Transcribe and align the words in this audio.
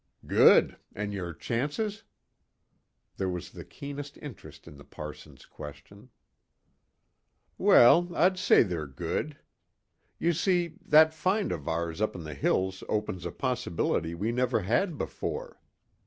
"Good. 0.25 0.77
And 0.95 1.13
your 1.13 1.31
chances?" 1.31 2.01
There 3.17 3.29
was 3.29 3.51
the 3.51 3.63
keenest 3.63 4.17
interest 4.17 4.67
in 4.67 4.77
the 4.77 4.83
parson's 4.83 5.45
question. 5.45 6.09
"Well, 7.59 8.09
I'd 8.15 8.39
say 8.39 8.63
they're 8.63 8.87
good. 8.87 9.37
You 10.17 10.33
see, 10.33 10.69
that 10.87 11.13
find 11.13 11.51
of 11.51 11.67
ours 11.67 12.01
up 12.01 12.15
in 12.15 12.23
the 12.23 12.33
hills 12.33 12.83
opens 12.89 13.27
a 13.27 13.31
possibility 13.31 14.15
we 14.15 14.31
never 14.31 14.61
had 14.61 14.97
before. 14.97 15.61